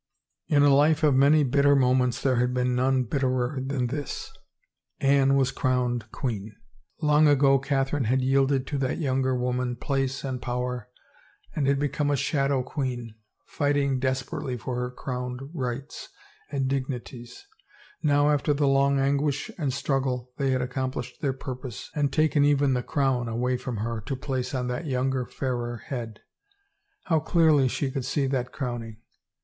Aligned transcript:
In 0.47 0.63
a 0.63 0.73
life 0.73 1.03
of 1.03 1.13
many 1.13 1.43
bitter 1.43 1.75
moments 1.75 2.23
there 2.23 2.37
had 2.37 2.55
been 2.55 2.75
none 2.75 3.03
bitterer 3.03 3.59
than 3.63 3.85
this.... 3.85 4.31
Anne 4.99 5.35
was 5.35 5.51
crowned 5.51 6.09
queen. 6.11 6.55
Long 7.03 7.27
ago 7.27 7.59
Catherine 7.59 8.05
had 8.05 8.19
yielded 8.23 8.65
to 8.65 8.79
that 8.79 8.97
younger 8.97 9.35
woman 9.37 9.75
place 9.75 10.23
and 10.23 10.41
power 10.41 10.89
and 11.55 11.67
had 11.67 11.77
become 11.77 12.09
a 12.09 12.15
shadow 12.15 12.63
queen, 12.63 13.13
fighting 13.45 13.99
desperately 13.99 14.57
for 14.57 14.73
her 14.77 14.89
crowned 14.89 15.39
rights 15.53 16.09
and 16.49 16.67
digni 16.67 17.05
ties, 17.05 17.45
now 18.01 18.31
after 18.31 18.55
the 18.55 18.67
long 18.67 18.97
anguish 18.99 19.51
and 19.59 19.71
struggle 19.71 20.31
they 20.37 20.49
had 20.49 20.63
accomplished 20.63 21.21
their 21.21 21.31
purpose 21.31 21.91
and 21.93 22.11
taken 22.11 22.43
even 22.43 22.73
the 22.73 22.81
crown 22.81 23.27
away 23.27 23.55
from 23.55 23.77
her 23.77 24.01
to 24.07 24.15
place 24.15 24.55
on 24.55 24.65
that 24.67 24.87
younger, 24.87 25.27
fairer 25.27 25.77
head. 25.77 26.21
How 27.03 27.19
clearly 27.19 27.67
she 27.67 27.91
could 27.91 28.03
see 28.05 28.25
that 28.25 28.51
crowning. 28.51 28.97